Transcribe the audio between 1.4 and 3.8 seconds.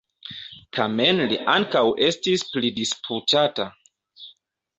ankaŭ estis pridisputata.